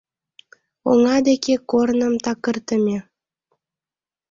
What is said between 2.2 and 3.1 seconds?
такыртыме.